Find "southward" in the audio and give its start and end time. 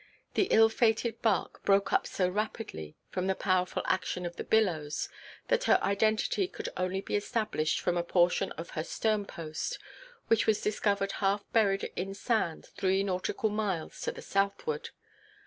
14.23-14.89